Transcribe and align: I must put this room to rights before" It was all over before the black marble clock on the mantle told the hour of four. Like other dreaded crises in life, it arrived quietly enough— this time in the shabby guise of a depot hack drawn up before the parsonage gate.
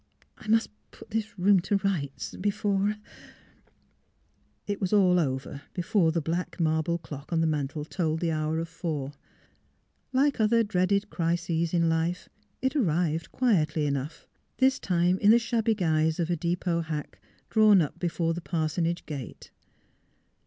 I 0.39 0.47
must 0.47 0.71
put 0.89 1.11
this 1.11 1.37
room 1.37 1.59
to 1.59 1.77
rights 1.77 2.35
before" 2.35 2.95
It 4.65 4.81
was 4.81 4.91
all 4.91 5.19
over 5.19 5.61
before 5.75 6.11
the 6.11 6.23
black 6.23 6.59
marble 6.59 6.97
clock 6.97 7.31
on 7.31 7.39
the 7.39 7.45
mantle 7.45 7.85
told 7.85 8.19
the 8.19 8.31
hour 8.31 8.57
of 8.57 8.67
four. 8.67 9.13
Like 10.11 10.39
other 10.39 10.63
dreaded 10.63 11.11
crises 11.11 11.71
in 11.71 11.87
life, 11.87 12.29
it 12.63 12.75
arrived 12.75 13.31
quietly 13.31 13.85
enough— 13.85 14.25
this 14.57 14.79
time 14.79 15.19
in 15.19 15.29
the 15.29 15.37
shabby 15.37 15.75
guise 15.75 16.19
of 16.19 16.31
a 16.31 16.35
depot 16.35 16.81
hack 16.81 17.19
drawn 17.51 17.79
up 17.79 17.99
before 17.99 18.33
the 18.33 18.41
parsonage 18.41 19.05
gate. 19.05 19.51